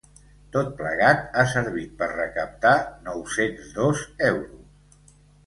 [0.53, 2.73] Tot plegat ha servit per recaptar
[3.11, 5.15] nou-cents dos euros.